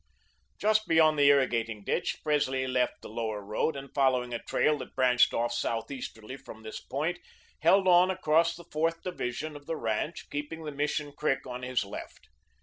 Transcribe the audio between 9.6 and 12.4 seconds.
the ranch, keeping the Mission Creek on his left.